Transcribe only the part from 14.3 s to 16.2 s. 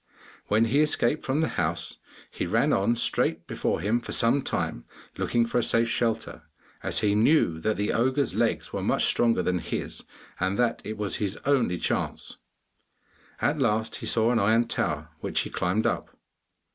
an iron tower which he climbed up.